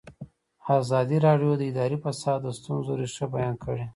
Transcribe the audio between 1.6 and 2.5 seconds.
اداري فساد د